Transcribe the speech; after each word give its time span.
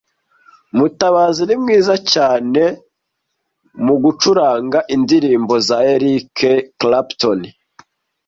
Mutabazi 0.77 1.41
ni 1.47 1.55
mwiza 1.61 1.95
cyane 2.11 2.61
mu 3.85 3.95
gucuranga 4.03 4.79
indirimbo 4.95 5.53
za 5.67 5.77
Eric 5.93 6.35
Clapton. 6.79 7.39